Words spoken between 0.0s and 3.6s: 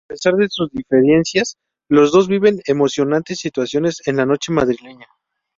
A pesar de sus diferencias, los dos viven emocionantes